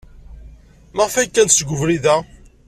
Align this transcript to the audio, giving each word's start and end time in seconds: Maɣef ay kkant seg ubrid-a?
Maɣef 0.95 1.15
ay 1.15 1.27
kkant 1.29 1.55
seg 1.57 1.69
ubrid-a? 1.75 2.15